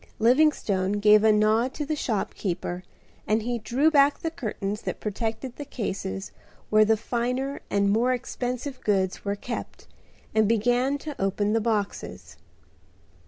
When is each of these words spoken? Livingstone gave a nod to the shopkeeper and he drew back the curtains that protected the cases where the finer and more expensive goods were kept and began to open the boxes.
Livingstone 0.17 0.93
gave 0.93 1.23
a 1.23 1.31
nod 1.31 1.75
to 1.75 1.85
the 1.85 1.95
shopkeeper 1.95 2.83
and 3.27 3.43
he 3.43 3.59
drew 3.59 3.91
back 3.91 4.17
the 4.17 4.31
curtains 4.31 4.81
that 4.81 4.99
protected 4.99 5.55
the 5.57 5.63
cases 5.63 6.31
where 6.71 6.83
the 6.83 6.97
finer 6.97 7.59
and 7.69 7.91
more 7.91 8.11
expensive 8.11 8.81
goods 8.81 9.23
were 9.23 9.35
kept 9.35 9.85
and 10.33 10.47
began 10.49 10.97
to 10.97 11.15
open 11.21 11.53
the 11.53 11.61
boxes. 11.61 12.35